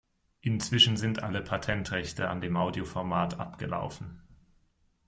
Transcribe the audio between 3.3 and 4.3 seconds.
abgelaufen.